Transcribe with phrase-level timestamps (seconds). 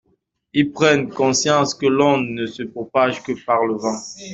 [0.53, 3.99] Ils prennent conscience que l’onde ne se propage que par le vent.